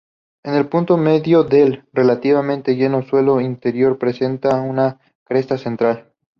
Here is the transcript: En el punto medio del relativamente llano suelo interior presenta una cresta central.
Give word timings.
En 0.41 0.55
el 0.55 0.67
punto 0.67 0.97
medio 0.97 1.43
del 1.43 1.85
relativamente 1.93 2.75
llano 2.75 3.03
suelo 3.03 3.39
interior 3.39 3.99
presenta 3.99 4.59
una 4.59 4.99
cresta 5.25 5.59
central. 5.59 6.11